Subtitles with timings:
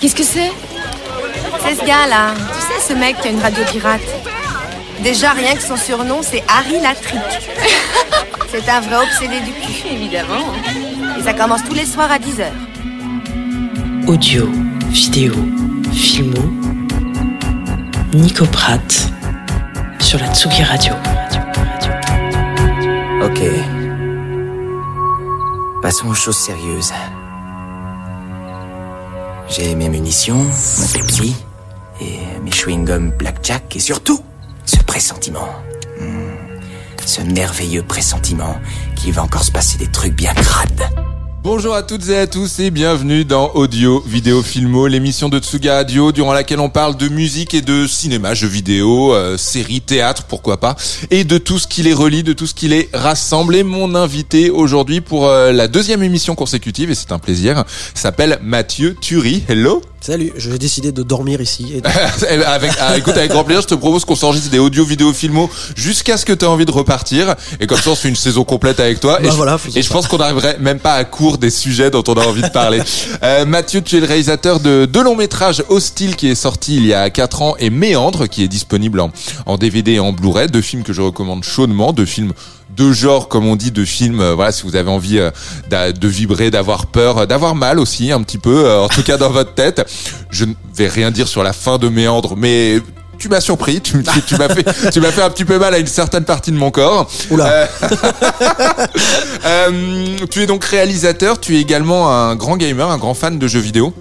[0.00, 0.52] Qu'est-ce que c'est
[1.64, 2.32] C'est ce gars-là.
[2.36, 4.00] Tu sais, ce mec qui a une radio pirate.
[5.02, 7.20] Déjà, rien que son surnom, c'est Harry Latrick.
[8.48, 9.88] c'est un vrai obsédé du cul.
[9.90, 10.54] Évidemment.
[11.18, 12.46] Et ça commence tous les soirs à 10h.
[14.06, 14.48] Audio,
[14.90, 15.34] vidéo,
[15.92, 16.44] filmo.
[18.14, 19.10] Nico Pratt
[19.98, 20.92] sur la Tsugi Radio.
[23.20, 23.40] Ok.
[25.82, 26.92] Passons aux choses sérieuses.
[29.50, 31.34] J'ai mes munitions, mon Pepsi,
[32.00, 34.22] et mes chewing-gums Blackjack, et surtout,
[34.66, 35.48] ce pressentiment.
[35.98, 36.34] Hmm.
[37.04, 38.56] Ce merveilleux pressentiment
[38.94, 41.07] qu'il va encore se passer des trucs bien crades.
[41.44, 45.76] Bonjour à toutes et à tous et bienvenue dans Audio, Vidéo, Filmo, l'émission de Tsuga
[45.76, 50.24] Radio durant laquelle on parle de musique et de cinéma, jeux vidéo, euh, séries, théâtre,
[50.28, 50.76] pourquoi pas,
[51.10, 53.54] et de tout ce qui les relie, de tout ce qui les rassemble.
[53.56, 57.64] Et mon invité aujourd'hui pour euh, la deuxième émission consécutive, et c'est un plaisir,
[57.94, 59.44] s'appelle Mathieu Thury.
[59.48, 61.72] Hello Salut, j'ai décidé de dormir ici.
[61.74, 64.84] Et de- avec, ah, écoute, avec grand plaisir, je te propose qu'on s'enregistre des audio,
[64.84, 67.34] vidéo, filmo jusqu'à ce que tu aies envie de repartir.
[67.58, 69.18] Et comme ça, on se fait une saison complète avec toi.
[69.20, 71.90] Bah et, je- voilà, et je pense qu'on n'arriverait même pas à court des sujets
[71.90, 72.80] dont on a envie de parler.
[73.24, 76.86] Euh, Mathieu, tu es le réalisateur de deux longs métrages Hostile qui est sorti il
[76.86, 79.10] y a 4 ans et Méandre qui est disponible en,
[79.46, 80.46] en DVD et en Blu-ray.
[80.46, 82.32] Deux films que je recommande chaudement, deux films
[82.76, 84.20] de genre, comme on dit, de films.
[84.20, 88.12] euh, voilà, si vous avez envie euh, de vibrer, d'avoir peur, euh, d'avoir mal aussi
[88.12, 89.84] un petit peu, en tout cas dans votre tête.
[90.30, 92.80] Je ne vais rien dire sur la fin de Méandre, mais
[93.18, 93.80] tu m'as surpris.
[93.80, 96.24] Tu, tu- tu m'as fait, tu m'as fait un petit peu mal à une certaine
[96.24, 97.10] partie de mon corps.
[97.30, 97.46] Oula.
[97.46, 97.66] Euh,
[99.44, 101.40] euh, tu es donc réalisateur.
[101.40, 103.92] Tu es également un grand gamer, un grand fan de jeux vidéo.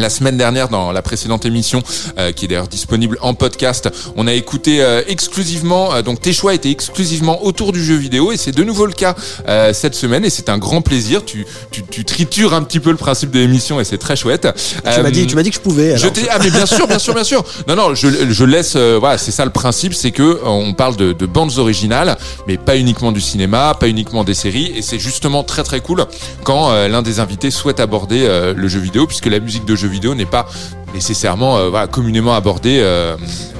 [0.00, 1.82] La semaine dernière, dans la précédente émission,
[2.18, 6.32] euh, qui est d'ailleurs disponible en podcast, on a écouté euh, exclusivement, euh, donc tes
[6.32, 9.14] choix étaient exclusivement autour du jeu vidéo, et c'est de nouveau le cas
[9.46, 11.22] euh, cette semaine, et c'est un grand plaisir.
[11.24, 14.48] Tu, tu, tu tritures un petit peu le principe de l'émission, et c'est très chouette.
[14.94, 15.96] tu m'as dit, tu m'as dit que je pouvais.
[15.98, 16.12] Je alors.
[16.14, 17.44] t'ai- ah mais bien sûr, bien sûr, bien sûr.
[17.68, 18.72] Non non, je, je laisse.
[18.76, 22.16] euh, voilà, c'est ça le principe, c'est que euh, on parle de, de bandes originales,
[22.48, 26.06] mais pas uniquement du cinéma, pas uniquement des séries, et c'est justement très très cool
[26.42, 29.76] quand euh, l'un des invités souhaite aborder euh, le jeu vidéo, puisque la musique de
[29.76, 30.46] jeu vidéo n'est pas
[30.94, 33.16] nécessairement euh, communément abordée euh,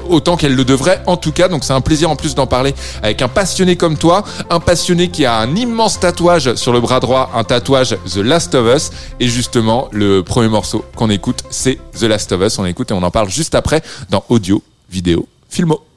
[0.08, 1.48] autant qu'elle le devrait en tout cas.
[1.48, 5.08] Donc c'est un plaisir en plus d'en parler avec un passionné comme toi un passionné
[5.08, 8.90] qui a un immense tatouage sur le bras droit un tatouage The Last of Us.
[9.20, 12.58] Et justement le premier morceau qu'on écoute c'est The Last of Us.
[12.58, 15.89] On écoute et on en parle juste après dans audio vidéo filmo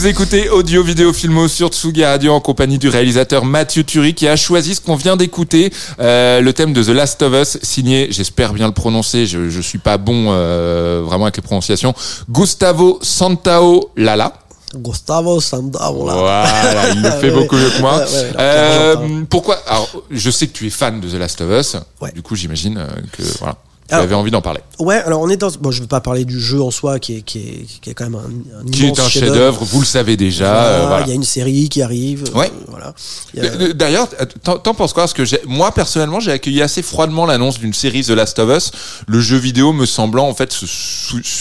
[0.00, 4.26] Vous écoutez Audio Vidéo Filmo sur Tsugi Radio en compagnie du réalisateur Mathieu Turi qui
[4.28, 8.08] a choisi ce qu'on vient d'écouter, euh, le thème de The Last of Us, signé,
[8.10, 11.92] j'espère bien le prononcer, je, je suis pas bon euh, vraiment avec les prononciations,
[12.30, 14.32] Gustavo Santao Lala.
[14.74, 16.18] Gustavo Santao Lala.
[16.18, 18.02] Voilà, il le fait beaucoup mieux que moi.
[18.38, 21.76] Euh, pourquoi Alors, je sais que tu es fan de The Last of Us.
[22.00, 22.10] Ouais.
[22.12, 23.56] Du coup, j'imagine euh, que voilà,
[23.90, 24.60] tu Alors, avais envie d'en parler.
[24.78, 25.50] Ouais, alors on est dans.
[25.60, 27.94] Bon, je vais pas parler du jeu en soi, qui est, qui est, qui est
[27.94, 30.50] quand même un, un Qui est un chef-d'œuvre, vous le savez déjà.
[30.52, 31.06] Voilà, euh, Il voilà.
[31.08, 32.24] y a une série qui arrive.
[32.34, 32.50] euh, Ouais.
[32.68, 32.94] voilà.
[33.34, 34.08] Il a- Euh, D'ailleurs,
[34.42, 35.02] t'en penses quoi?
[35.02, 38.70] Parce que moi personnellement, j'ai accueilli assez froidement l'annonce d'une série The Last of Us,
[39.06, 40.66] le jeu vidéo me semblant en fait se,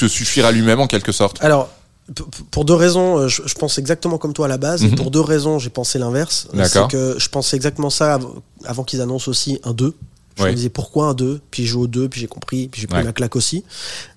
[0.07, 1.37] suffire à lui-même en quelque sorte.
[1.41, 1.69] Alors,
[2.49, 4.93] pour deux raisons, je, pense exactement comme toi à la base, Mhm.
[4.93, 6.47] et pour deux raisons, j'ai pensé l'inverse.
[6.53, 6.87] D'accord.
[6.89, 8.25] C'est que je pensais exactement ça av-
[8.65, 9.93] avant qu'ils annoncent aussi un 2.
[10.45, 12.81] Je me disais pourquoi un 2, puis j'ai joué au 2, puis j'ai compris, puis
[12.81, 13.03] j'ai pris Ouais.
[13.03, 13.63] ma claque aussi.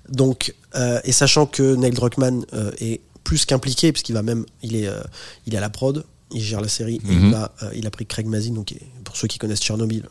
[0.08, 4.76] Donc, euh, et sachant que Neil Druckmann euh, est plus qu'impliqué, puisqu'il va même, il
[4.76, 5.00] est, euh,
[5.46, 7.24] il est à la prod, il gère la série, et Mhm.
[7.26, 8.74] il, va, euh, il a pris Craig Mazin, donc
[9.04, 10.08] pour ceux qui connaissent Tchernobyl,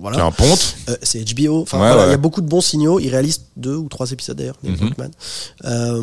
[0.00, 0.16] voilà.
[0.18, 0.76] C'est un ponte.
[0.88, 1.62] Euh, c'est HBO.
[1.62, 2.10] Enfin, Ouais, voilà, il ouais.
[2.12, 2.98] y a beaucoup de bons signaux.
[3.00, 4.92] Il réalise deux ou trois épisodes d'ailleurs, Mhm.
[5.64, 6.02] Euh,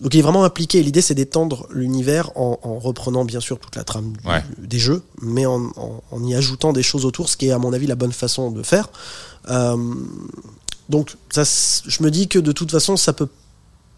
[0.00, 0.82] donc il est vraiment impliqué.
[0.82, 4.42] L'idée c'est d'étendre l'univers en, en reprenant bien sûr toute la trame du- Ouais.
[4.58, 7.58] des jeux, mais en, en- en y ajoutant des choses autour, ce qui est à
[7.58, 8.88] mon avis la bonne façon de faire.
[9.50, 9.76] Euh,
[10.88, 13.28] donc ça, je me dis que de toute façon ça peut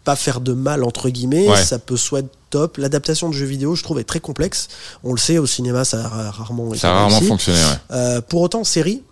[0.03, 1.47] pas faire de mal entre guillemets.
[1.49, 1.63] Ouais.
[1.63, 2.77] Ça peut soit être top.
[2.77, 4.69] L'adaptation de jeux vidéo, je trouve, est très complexe.
[5.03, 7.59] On le sait au cinéma, ça a ra- rarement Ça a rarement fonctionné.
[7.59, 7.65] Ouais.
[7.91, 9.03] Euh, pour autant, série,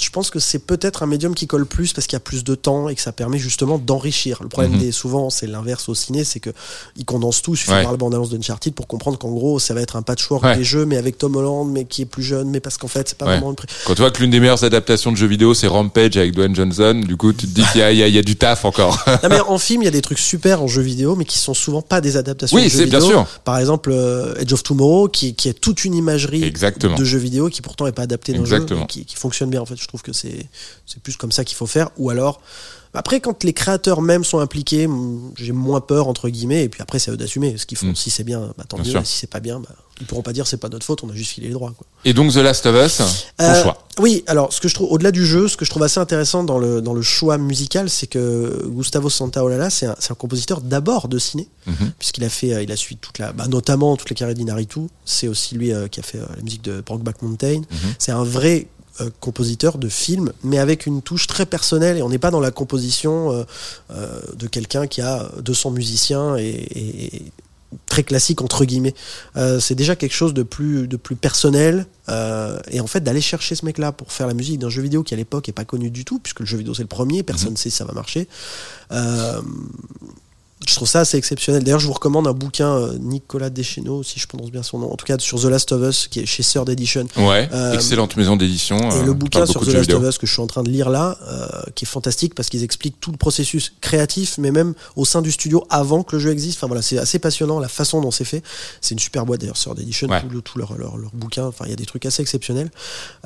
[0.00, 2.44] je pense que c'est peut-être un médium qui colle plus parce qu'il y a plus
[2.44, 4.38] de temps et que ça permet justement d'enrichir.
[4.42, 4.78] Le problème Mhm.
[4.80, 6.50] des souvent, c'est l'inverse au ciné, c'est que
[6.96, 7.54] ils condensent tout.
[7.54, 7.76] Il suffit Ouais.
[7.78, 10.56] de voir la bande-annonce d'Uncharted pour comprendre qu'en gros, ça va être un patchwork Ouais.
[10.56, 13.08] des jeux, mais avec Tom Holland, mais qui est plus jeune, mais parce qu'en fait,
[13.08, 13.32] c'est pas Ouais.
[13.32, 15.66] vraiment une pré- Quand tu vois que l'une des meilleures adaptations de jeux vidéo, c'est
[15.66, 18.36] Rampage avec Dwayne Johnson, du coup, tu te dis qu'il y, y y a du
[18.36, 18.98] taf encore.
[19.22, 21.38] Non, mais en film, il y a des trucs super en jeux vidéo, mais qui
[21.38, 23.12] sont souvent pas des adaptations Oui, de jeux c'est bien vidéo.
[23.18, 23.26] sûr.
[23.44, 26.96] Par exemple, euh, Edge of Tomorrow, qui, qui est toute une imagerie Exactement.
[26.96, 28.80] de jeux vidéo, qui pourtant est pas adapté d'un jeu, Exactement.
[28.80, 29.60] mais qui, qui fonctionne bien.
[29.60, 30.46] En fait, je trouve que c'est
[30.86, 31.90] c'est plus comme ça qu'il faut faire.
[31.98, 32.40] Ou alors,
[32.94, 34.86] après, quand les créateurs même sont impliqués,
[35.36, 36.64] j'ai moins peur entre guillemets.
[36.64, 37.86] Et puis après, c'est eux d'assumer ce qu'ils font.
[37.88, 37.96] Mm.
[37.96, 38.90] Si c'est bien, bah, tant Bien mieux.
[38.90, 39.00] sûr.
[39.00, 41.02] Et si c'est pas bien, bah, ils pourront pas dire c'est pas notre faute.
[41.02, 41.72] On a juste filé les droits.
[41.76, 41.86] Quoi.
[42.04, 42.98] Et donc The Last of Us,
[43.38, 43.86] ton Euh, choix.
[43.98, 46.44] Oui, alors ce que je trouve au-delà du jeu, ce que je trouve assez intéressant
[46.44, 51.18] dans le dans le choix musical, c'est que Gustavo Santaolalla, c'est un, compositeur d'abord de
[51.18, 51.92] ciné, Mhm.
[51.98, 54.80] puisqu'il a fait, euh, il a suivi toute la, bah, notamment toutes les carrières d'Inaritu.
[55.06, 57.60] C'est aussi lui euh, qui a fait euh, la musique de Brokeback Mountain.
[57.60, 57.94] Mhm.
[57.98, 58.66] C'est un vrai
[59.00, 61.96] euh, compositeur de films, mais avec une touche très personnelle.
[61.96, 63.44] Et on n'est pas dans la composition euh,
[63.90, 67.22] euh, de quelqu'un qui a 200 musiciens et,
[67.86, 68.94] très classique entre guillemets.
[69.36, 71.86] Euh, c'est déjà quelque chose de plus de plus personnel.
[72.08, 75.02] euh, et en fait, d'aller chercher ce mec-là pour faire la musique d'un jeu vidéo
[75.02, 77.22] qui à l'époque est pas connu du tout, puisque le jeu vidéo c'est le premier,
[77.22, 78.28] personne ne sait si ça va marcher.
[78.92, 79.40] Euh,
[80.68, 81.62] je trouve ça assez exceptionnel.
[81.64, 84.92] D'ailleurs, je vous recommande un bouquin euh, Nicolas Deschenaux, si je prononce bien son nom,
[84.92, 87.06] en tout cas sur The Last of Us, qui est chez Third Edition.
[87.16, 88.76] Ouais, euh, excellente maison d'édition.
[88.78, 90.02] Et euh, le qui bouquin sur The Last of.
[90.04, 92.62] Us que je suis en train de lire là, euh, qui est fantastique parce qu'ils
[92.64, 96.30] expliquent tout le processus créatif, mais même au sein du studio avant que le jeu
[96.30, 96.58] existe.
[96.58, 98.42] Enfin voilà, c'est assez passionnant la façon dont c'est fait.
[98.80, 100.20] C'est une super boîte d'ailleurs, Third Edition, Ouais.
[100.20, 101.46] tout, le, tout leur, leur, leur bouquin.
[101.46, 102.70] Enfin, il y a des trucs assez exceptionnels.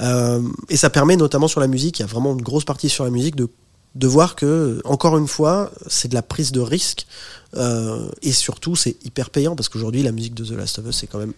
[0.00, 2.88] Euh, et ça permet notamment sur la musique, il y a vraiment une grosse partie
[2.88, 3.48] sur la musique de
[3.96, 7.06] de voir que encore une fois c'est de la prise de risque
[7.56, 10.96] euh, et surtout c'est hyper payant parce qu'aujourd'hui la musique de The Last of Us
[10.96, 11.32] c'est quand même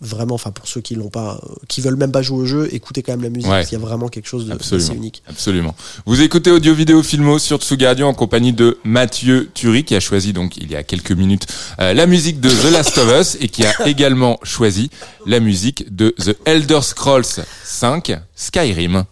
[0.00, 2.68] vraiment enfin pour ceux qui l'ont pas euh, qui veulent même pas jouer au jeu
[2.74, 3.58] écoutez quand même la musique Ouais.
[3.58, 5.76] parce qu'il y a vraiment quelque chose de assez unique Absolument.
[6.06, 10.00] Vous écoutez Audio Vidéo Filmo sur Tsugi Radio en compagnie de Mathieu Turi qui a
[10.00, 11.46] choisi donc il y a quelques minutes
[11.78, 14.90] euh, la musique de The Last of Us et qui a également choisi
[15.26, 19.04] la musique de The Elder Scrolls 5 Skyrim.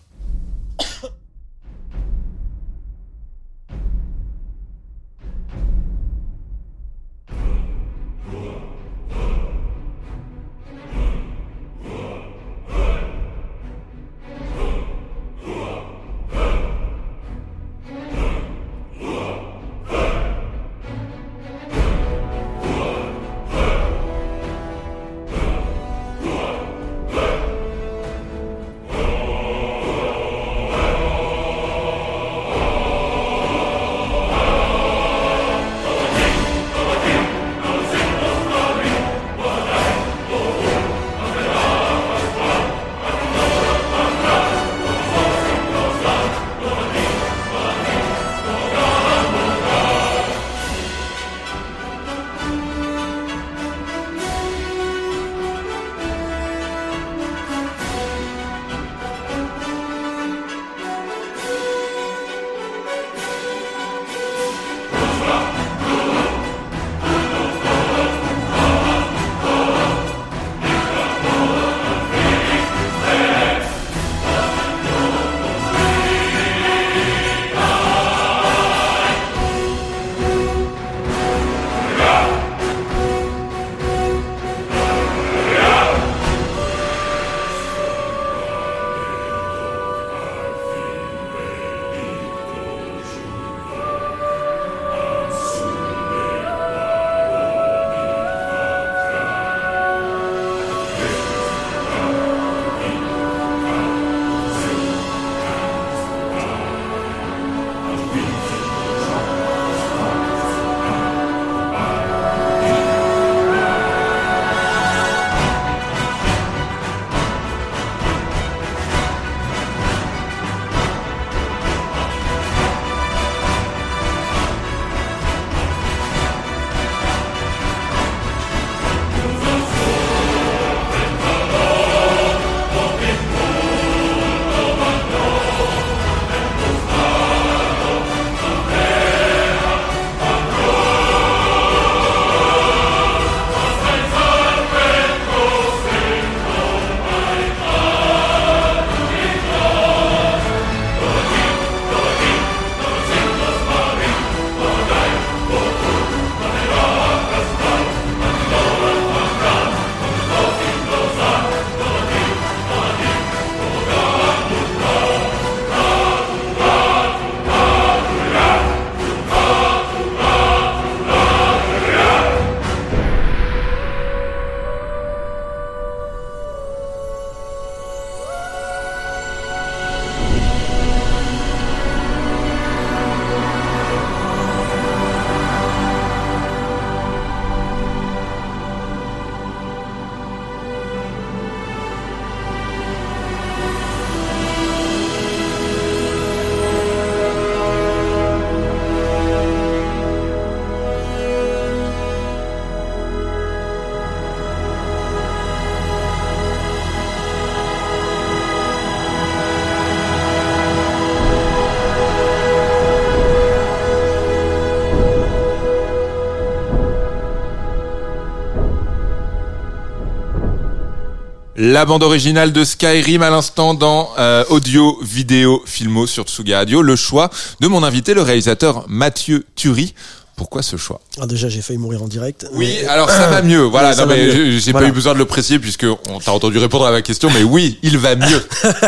[221.63, 226.81] La bande originale de Skyrim à l'instant dans euh, audio, vidéo, filmo sur Tsuga Radio.
[226.81, 227.29] Le choix
[227.61, 229.93] de mon invité, le réalisateur Mathieu Turi.
[230.41, 232.47] Pourquoi ce choix Ah, déjà, j'ai failli mourir en direct.
[232.55, 233.61] Oui, mais- alors ça va mieux.
[233.61, 234.87] Voilà, non, mais j'ai- Voilà.
[234.87, 237.43] pas eu besoin de le préciser puisque on t'a entendu répondre à ma question, mais
[237.43, 238.43] oui, il va mieux.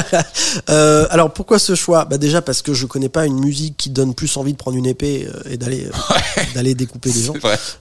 [0.70, 2.04] Euh, alors pourquoi ce choix?
[2.04, 4.76] Bah déjà parce que je connais pas une musique qui donne plus envie de prendre
[4.76, 7.34] une épée euh, et d'aller euh, d'aller découper des gens.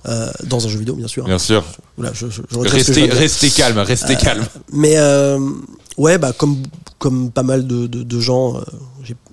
[0.07, 1.25] Euh, dans un jeu vidéo bien sûr.
[1.25, 1.63] Bien sûr.
[1.97, 4.45] Voilà, je, je, je Restez, calme, restez calme.
[4.73, 4.95] Mais
[5.97, 6.63] ouais, bah comme
[6.97, 8.61] comme pas mal de, de, de gens,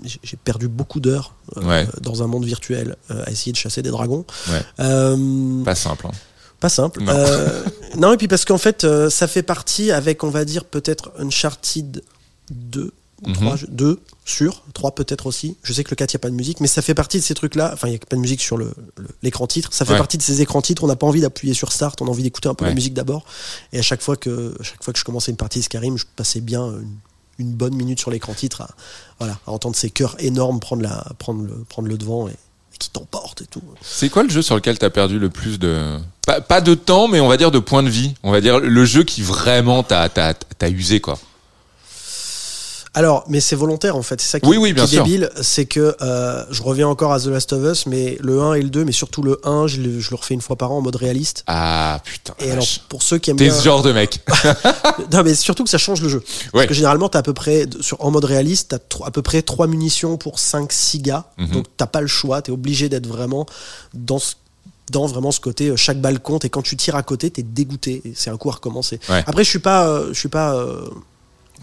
[0.05, 1.87] j'ai- perdu beaucoup d'heures euh, Ouais.
[2.01, 4.25] dans un monde virtuel euh, à essayer de chasser des dragons.
[4.49, 4.63] Ouais.
[4.81, 6.07] Euh, Pas simple.
[6.07, 6.13] hein.
[6.61, 7.03] Pas simple.
[7.03, 7.13] Non.
[7.97, 12.03] Non, et puis parce qu'en fait, ça fait partie avec, on va dire, peut-être Uncharted
[12.51, 12.93] 2
[13.25, 13.35] ou Mhm.
[13.35, 15.57] 3, 2 sur, 3 peut-être aussi.
[15.63, 17.19] Je sais que le 4, il n'y a pas de musique, mais ça fait partie
[17.19, 17.71] de ces trucs-là.
[17.73, 19.71] Enfin, il n'y a pas de musique sur le- le- l'écran titre.
[19.73, 19.99] Ça fait Ouais.
[19.99, 20.85] partie de ces écrans titres.
[20.85, 22.71] On n'a pas envie d'appuyer sur Start, on a envie d'écouter un peu Ouais.
[22.71, 23.25] la musique d'abord.
[23.73, 25.97] Et à chaque fois que, à chaque fois que je commençais une partie de Skyrim,
[25.99, 26.97] je passais bien une,
[27.39, 28.69] une bonne minute sur l'écran titre à,
[29.19, 32.37] voilà, à entendre ces chœurs énormes prendre, la, prendre, le, prendre le devant et,
[32.79, 33.63] qui t'emportent et tout.
[33.83, 37.09] C'est quoi le jeu sur lequel t'as perdu le plus de pas, pas de temps,
[37.09, 38.15] mais on va dire de points de vie.
[38.23, 40.09] On va dire le jeu qui vraiment t'a
[40.69, 41.19] usé quoi.
[42.99, 45.31] Alors, mais c'est volontaire en fait, c'est ça qui, Oui, oui, bien qui est débile,
[45.41, 48.63] c'est que euh, je reviens encore à The Last of Us, mais le 1 et
[48.63, 50.79] le 2, mais surtout le 1, je le, je le refais une fois par an
[50.79, 51.45] en mode réaliste.
[51.47, 52.35] Ah putain.
[52.41, 54.19] Et alors, pour ceux qui aiment T'es ce genre de mec.
[55.13, 56.19] Non, mais surtout que ça change le jeu.
[56.19, 56.51] Ouais.
[56.53, 59.43] Parce que généralement, t'as à peu près, sur, en mode réaliste, t'as à peu près
[59.43, 61.25] 3 munitions pour 5-6 gars.
[61.39, 61.51] Mhm.
[61.51, 63.47] Donc t'as pas le choix, t'es obligé d'être vraiment
[63.95, 64.35] dans ce
[64.91, 67.43] dans vraiment ce côté euh, chaque balle compte et quand tu tires à côté t'es
[67.43, 69.23] dégoûté c'est un coup à recommencer Ouais.
[69.27, 70.81] après je suis pas euh, je suis pas euh,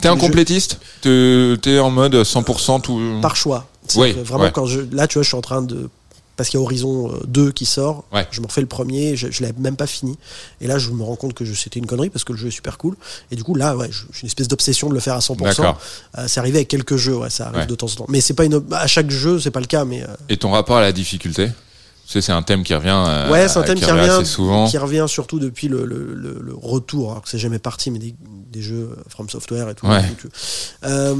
[0.01, 2.99] T'es un complétiste T'es en mode 100% tout.
[3.21, 3.67] par choix.
[3.95, 4.51] Oui, vraiment, ouais.
[4.51, 5.89] quand je, là, tu vois, je suis en train de.
[6.37, 8.27] Parce qu'il y a Horizon euh, 2 qui sort, Ouais.
[8.29, 10.17] je me refais le premier, je, je l'avais même pas fini.
[10.59, 12.51] Et là, je me rends compte que c'était une connerie parce que le jeu est
[12.51, 12.97] super cool.
[13.31, 15.37] Et du coup, là, ouais, j'ai une espèce d'obsession de le faire à 100%.
[15.43, 15.79] D'accord.
[16.17, 18.05] Euh, c'est arrivé avec quelques jeux, ouais, ça arrive de temps en temps.
[18.09, 18.61] Mais c'est pas une.
[18.71, 20.03] À chaque jeu, c'est pas le cas, mais.
[20.03, 21.51] euh, Et ton rapport à la difficulté
[22.07, 22.89] c'est un thème qui revient.
[23.07, 24.67] euh, ouais, c'est un thème qui, revient revient, assez souvent.
[24.69, 27.99] qui revient surtout depuis le, le- le- le retour, alors que c'est jamais parti, mais
[27.99, 28.15] des,
[28.51, 29.87] des jeux euh, From Software et tout.
[29.87, 30.03] Ouais.
[30.85, 31.15] Euh,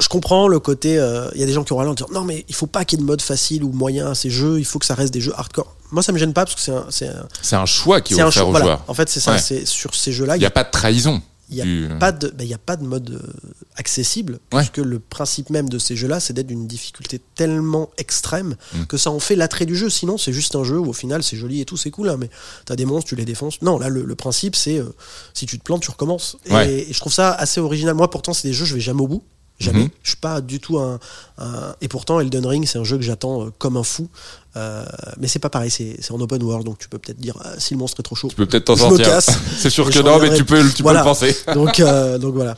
[0.00, 0.98] je comprends le côté.
[0.98, 2.66] euh, Il y a des gens qui auront l'air de dire non, mais il faut
[2.66, 4.86] pas qu'il y ait de mode facile ou moyen à ces jeux, il faut que
[4.86, 5.74] ça reste des jeux hardcore.
[5.90, 7.24] Moi, ça me gêne pas parce que c'est un.
[7.42, 8.48] C'est un, choix qui est c'est un offert choix.
[8.48, 8.64] aux Voilà.
[8.66, 8.84] joueurs.
[8.88, 9.32] En fait, c'est ça.
[9.32, 9.38] Ouais.
[9.38, 11.20] C'est sur ces jeux-là, Il n'y a pas de trahison.
[11.50, 13.32] Il n'y a, du- pas de, ben, y a pas de mode euh,
[13.76, 14.60] accessible, Ouais.
[14.60, 18.84] puisque le principe même de ces jeux-là, c'est d'être d'une difficulté tellement extrême Mm.
[18.84, 19.88] que ça en fait l'attrait du jeu.
[19.88, 22.16] Sinon, c'est juste un jeu où au final, c'est joli et tout, c'est cool, hein,
[22.18, 22.28] mais
[22.66, 23.62] t'as des monstres, tu les défonces.
[23.62, 24.92] Non, là, le, le principe, c'est euh,
[25.34, 26.36] si tu te plantes, tu recommences.
[26.46, 27.94] Et je trouve ça assez original.
[27.94, 29.22] Moi, pourtant, c'est des jeux, je vais jamais au bout.
[29.58, 29.80] Jamais.
[29.84, 29.88] Mhm.
[30.02, 30.98] Je suis pas du tout un,
[31.38, 34.08] un- Et pourtant, Elden Ring, c'est un jeu que j'attends euh, comme un fou.
[34.56, 34.84] Euh,
[35.18, 37.74] mais c'est pas pareil, c'est en open world, donc tu peux peut-être dire ah, si
[37.74, 38.28] le monstre est trop chaud.
[38.28, 39.06] Tu peux peut-être t'en sortir.
[39.58, 41.00] C'est sûr que non, mais tu peux, tu Voilà.
[41.02, 41.36] peux le penser.
[41.54, 42.56] Donc, euh, donc voilà.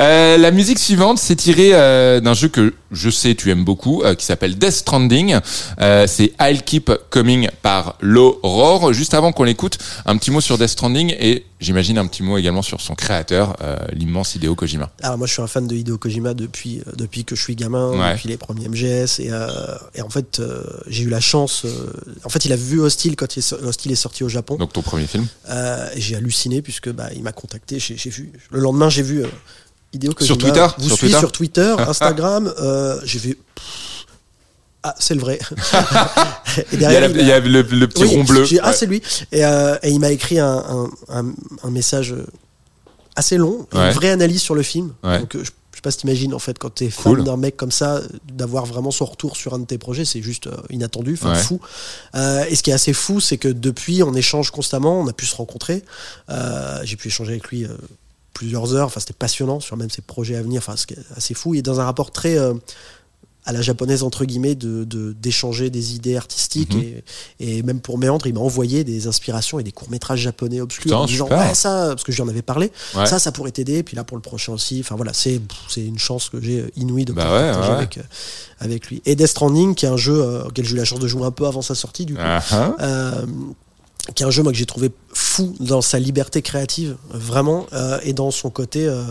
[0.00, 4.02] Euh, la musique suivante, c'est tiré euh, d'un jeu que je sais tu aimes beaucoup,
[4.02, 5.38] euh, qui s'appelle Death Stranding.
[5.80, 8.92] Euh, c'est I'll Keep Coming par l'Aurore.
[8.94, 9.76] Juste avant qu'on l'écoute,
[10.06, 13.56] un petit mot sur Death Stranding et j'imagine un petit mot également sur son créateur,
[13.62, 14.90] euh, l'immense Hideo Kojima.
[15.02, 17.56] Alors moi je suis un fan de Hideo Kojima depuis euh, depuis que je suis
[17.56, 18.12] gamin, Ouais.
[18.14, 19.48] depuis les premiers MGS et, euh,
[19.94, 21.66] et en fait euh, j'ai eu la chance.
[22.24, 24.56] en fait il a vu Hostile quand il est, so- Hostile est sorti au Japon.
[24.56, 25.26] Donc ton premier film.
[25.96, 27.78] J'ai halluciné puisque bah, il m'a contacté.
[27.78, 29.24] J'ai vu le lendemain j'ai vu
[29.92, 30.36] Hideo Kojima.
[30.38, 32.52] Twitter Vous Sur suivez Twitter sur Twitter, Instagram.
[32.60, 33.38] euh, j'ai vu.
[34.86, 35.38] Ah c'est le vrai.
[36.58, 38.16] et Il y a, derrière la- il a- il y a le, le petit oui,
[38.16, 38.44] rond bleu.
[38.44, 38.76] dit, Ah, Ouais.
[38.76, 39.02] c'est lui.
[39.32, 42.26] Et, euh, et il m'a écrit un, un, un- un message euh,
[43.16, 43.86] assez long, Ouais.
[43.88, 44.92] une vraie analyse sur le film.
[45.02, 45.20] Ouais.
[45.20, 45.50] Donc, euh, je,
[45.82, 47.24] pas si t'imagines, en fait, quand t'es fan Cool.
[47.24, 48.00] d'un mec comme ça,
[48.32, 51.38] d'avoir vraiment son retour sur un de tes projets, c'est juste euh, inattendu, enfin Ouais.
[51.42, 51.60] fou.
[52.14, 55.12] Euh, et ce qui est assez fou, c'est que depuis, on échange constamment, on a
[55.12, 55.82] pu se rencontrer.
[56.30, 57.66] Euh, J'ai pu échanger avec lui.
[58.32, 61.54] plusieurs heures, enfin c'était passionnant sur même ses projets à venir, enfin c'est assez fou,
[61.54, 62.36] et dans un rapport très
[63.46, 66.82] à la japonaise entre guillemets de de- d'échanger des idées artistiques Mhm.
[67.40, 70.60] et, et même pour Méandre il m'a envoyé des inspirations et des courts métrages japonais
[70.62, 71.38] obscurs Putain, en disant super.
[71.48, 73.04] ouais ça parce que j'en avais parlé Ouais.
[73.06, 75.98] ça ça pourrait t'aider puis là pour le prochain aussi enfin voilà c'est c'est une
[75.98, 77.76] chance que j'ai inouïe de Bah ouais, partager ouais.
[77.76, 78.02] avec euh,
[78.60, 81.00] avec lui et Death Stranding qui est un jeu euh, auquel j'ai eu la chance
[81.00, 82.76] de jouer un peu avant sa sortie du coup Ah, ah.
[82.80, 83.26] euh,
[84.14, 87.98] qui est un jeu moi que j'ai trouvé fou dans sa liberté créative vraiment euh,
[88.04, 89.02] et dans son côté euh,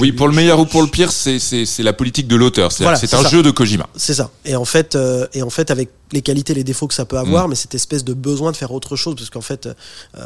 [0.00, 2.72] Oui, pour le meilleur ou pour le pire, c'est c'est c'est la politique de l'auteur.
[2.72, 3.28] C'est Voilà, un ça.
[3.28, 3.88] jeu de Kojima.
[3.96, 4.30] C'est ça.
[4.44, 7.16] Et en fait, euh, et en fait, avec les qualités, les défauts que ça peut
[7.16, 7.26] Mm.
[7.26, 9.68] avoir, mais cette espèce de besoin de faire autre chose, parce qu'en fait,
[10.16, 10.24] euh,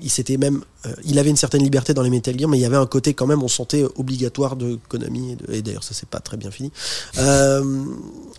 [0.00, 2.62] il s'était même, euh, il avait une certaine liberté dans les Metal Gear, mais il
[2.62, 5.36] y avait un côté quand même, on sentait obligatoire de Konami.
[5.50, 6.72] Et, d'ailleurs, ça c'est pas très bien fini.
[7.18, 7.84] Euh,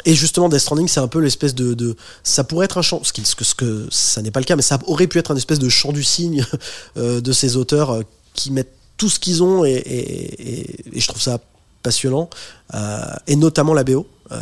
[0.03, 3.01] et justement, Death Stranding, c'est un peu l'espèce de, de, ça pourrait être un chant,
[3.03, 5.19] ce, qui, ce que, ce que ça n'est pas le cas, mais ça aurait pu
[5.19, 6.43] être un espèce de chant du cygne
[6.97, 8.01] euh, de ces auteurs euh,
[8.34, 11.39] qui mettent tout ce qu'ils ont et, et- et- et je trouve ça
[11.82, 12.29] passionnant
[12.73, 14.08] euh, et notamment la BO.
[14.32, 14.38] euh,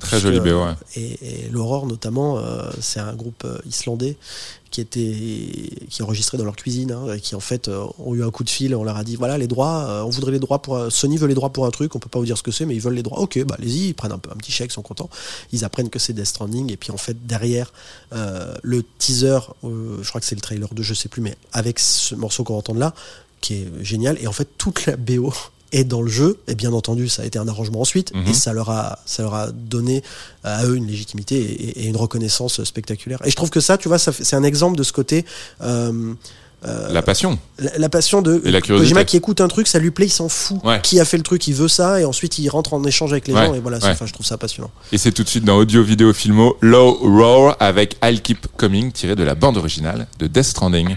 [0.00, 0.74] Très jolie BO, ouais.
[0.96, 4.16] Et, l'Aurore notamment, euh, c'est un groupe islandais
[4.70, 8.22] qui était qui enregistrait dans leur cuisine, hein, et qui en fait euh, ont eu
[8.22, 10.38] un coup de fil, on leur a dit voilà les droits, euh, on voudrait les
[10.38, 12.38] droits pour un- Sony veut les droits pour un truc, on peut pas vous dire
[12.38, 13.18] ce que c'est, mais ils veulent les droits.
[13.20, 15.10] Ok, bah allez-y, ils prennent un, peu, un petit chèque, ils sont contents.
[15.52, 17.72] Ils apprennent que c'est Death Stranding et puis en fait derrière
[18.12, 21.78] euh, le teaser, je crois que c'est le trailer de je sais plus, mais avec
[21.80, 22.94] ce morceau qu'on va entendre là,
[23.40, 25.32] qui est génial et en fait toute la BO
[25.70, 28.26] est dans le jeu et bien entendu ça a été un arrangement ensuite Mhm.
[28.28, 30.02] et ça leur a ça leur a donné
[30.42, 33.88] à eux une légitimité et, et une reconnaissance spectaculaire et je trouve que ça tu
[33.88, 35.26] vois c'est un exemple de ce côté
[35.60, 36.14] euh,
[36.66, 37.38] euh, La passion.
[37.60, 38.88] la, la passion de Et la curiosité.
[38.94, 40.80] Kojima qui écoute un truc ça lui plaît il s'en fout Ouais.
[40.82, 43.28] qui a fait le truc il veut ça et ensuite il rentre en échange avec
[43.28, 43.92] les Ouais, gens et voilà c'est- ouais.
[43.92, 46.94] enfin, je trouve ça passionnant Et c'est tout de suite dans Audio Vidéo Filmo Low
[46.94, 50.96] Roar avec I'll Keep Coming tiré de la bande originale de Death Stranding.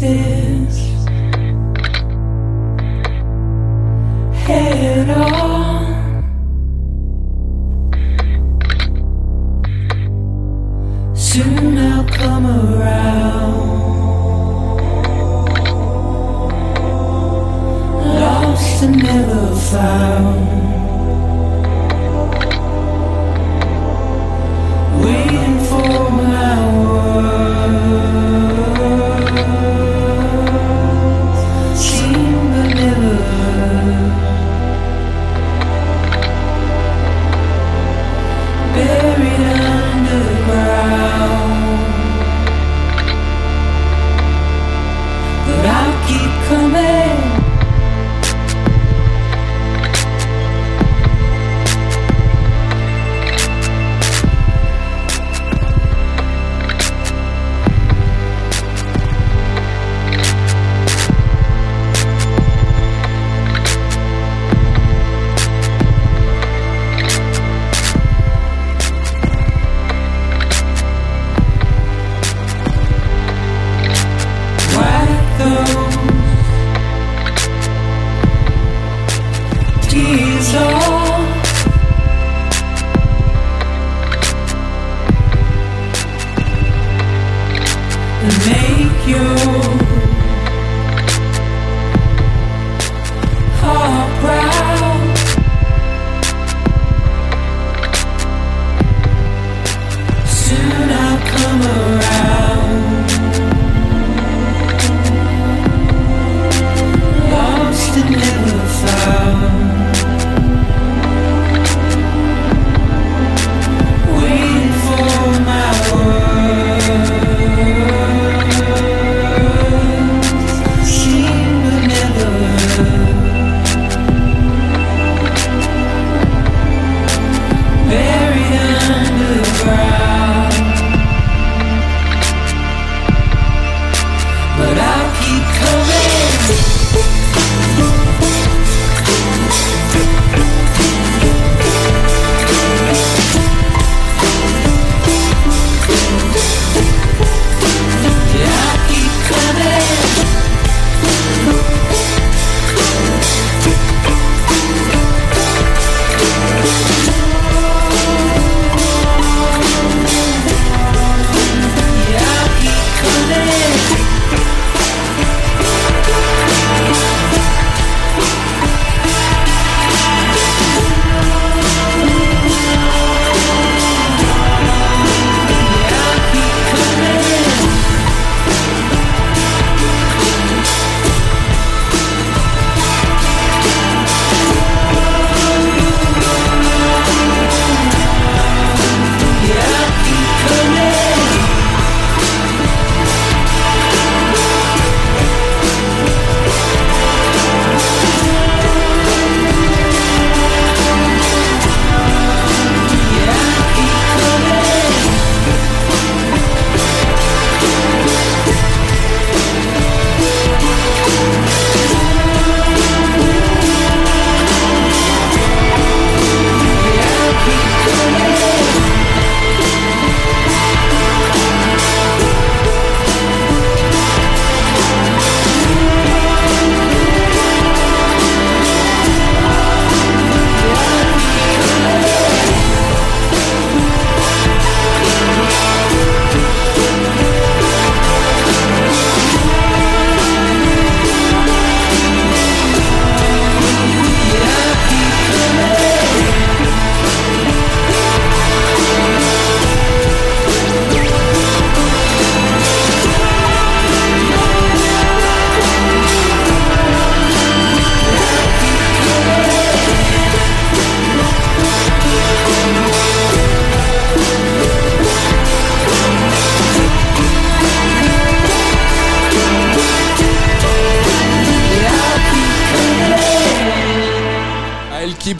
[0.00, 0.78] This
[4.46, 5.37] head on.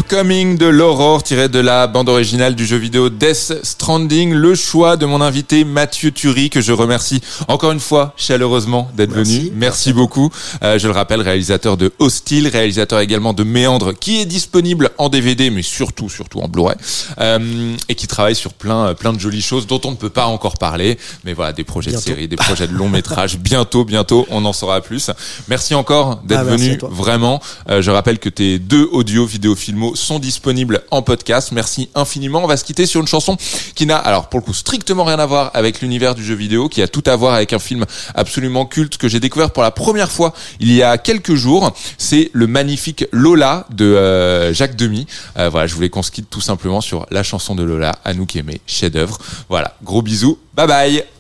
[0.09, 4.33] Keep Coming de l'Aurore tiré de la bande originale du jeu vidéo Death Stranding.
[4.33, 9.12] Le choix de mon invité Mathieu Turi que je remercie encore une fois chaleureusement d'être
[9.12, 9.51] venu.
[9.55, 10.31] Merci beaucoup.
[10.62, 15.09] Euh, je le rappelle, réalisateur de Hostile, réalisateur également de Méandre qui est disponible en
[15.09, 16.77] DVD mais surtout surtout en Blu-ray
[17.21, 20.27] euh, et qui travaille sur plein plein de jolies choses dont on ne peut pas
[20.27, 20.99] encore parler.
[21.25, 22.05] Mais voilà, des projets Bientôt.
[22.05, 23.38] de séries, des projets de long métrage.
[23.38, 25.11] bientôt, bientôt, on en saura plus.
[25.49, 26.79] Merci encore d'être Ah, venu.
[26.90, 27.40] Vraiment,
[27.71, 31.53] Euh, je rappelle que tes deux audios, vidéo, filmo sont disponibles en podcast.
[31.53, 32.43] Merci infiniment.
[32.43, 33.37] On va se quitter sur une chanson
[33.75, 36.69] qui n'a, alors pour le coup, strictement rien à voir avec l'univers du jeu vidéo,
[36.69, 37.85] qui a tout à voir avec un film
[38.15, 41.73] absolument culte que j'ai découvert pour la première fois il y a quelques jours.
[41.99, 45.07] C'est le magnifique Lola de euh, Jacques Demy.
[45.39, 48.37] Euh, voilà, je voulais qu'on se quitte tout simplement sur la chanson de Lola, Anouk
[48.37, 49.19] Aimé, chef-d'œuvre.
[49.49, 51.18] Voilà, gros bisous, bye bye.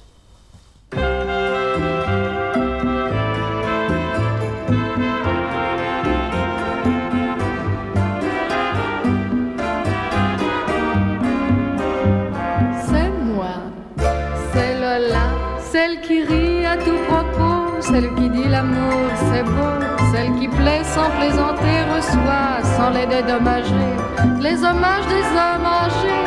[24.40, 26.24] Les hommages des hommes âgés,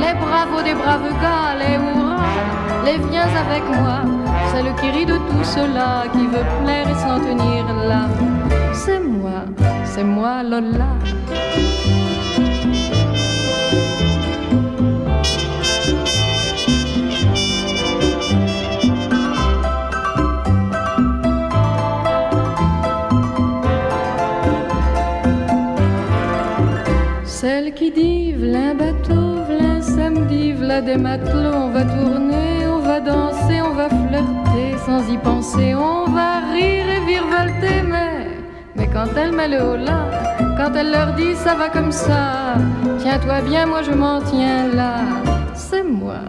[0.00, 4.02] les bravos des braves gars, les hurrahs, les viens avec moi,
[4.52, 8.08] celle qui rit de tout cela, qui veut plaire et s'en tenir là.
[8.72, 9.44] C'est moi,
[9.84, 10.98] c'est moi Lola.
[30.80, 34.76] Des matelots, on va tourner, on va danser, on va flirter.
[34.86, 38.28] Sans y penser, on va rire et virevolter, mais,
[38.76, 40.10] mais quand elle met le haut là,
[40.56, 42.56] quand elle leur dit ça va comme ça,
[42.98, 44.96] tiens-toi bien, moi je m'en tiens là,
[45.54, 46.20] c'est moi,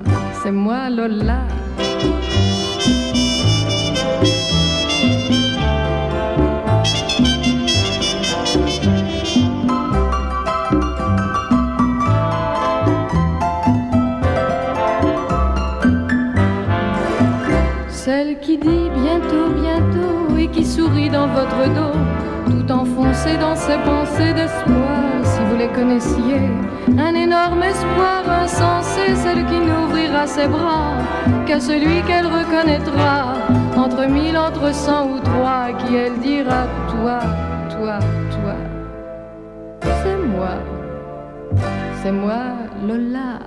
[0.41, 1.41] c'est moi Lola.
[30.27, 30.97] Ses bras
[31.45, 33.33] qu'à celui qu'elle reconnaîtra,
[33.77, 37.19] entre mille, entre cent ou trois, qui elle dira toi,
[37.69, 37.99] toi,
[38.31, 38.55] toi.
[40.03, 40.55] C'est moi,
[42.01, 42.41] c'est moi,
[42.87, 43.39] Lola.